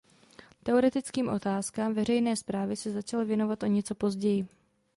[0.63, 4.47] Teoretickým otázkám veřejné správy se začal věnovat o něco později.